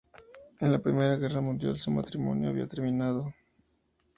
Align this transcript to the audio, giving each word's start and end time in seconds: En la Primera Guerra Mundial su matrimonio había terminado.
En 0.59 0.71
la 0.71 0.79
Primera 0.79 1.15
Guerra 1.15 1.41
Mundial 1.41 1.77
su 1.77 1.91
matrimonio 1.91 2.49
había 2.49 2.65
terminado. 2.65 3.35